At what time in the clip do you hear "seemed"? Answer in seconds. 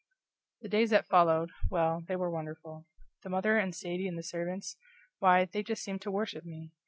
5.83-6.01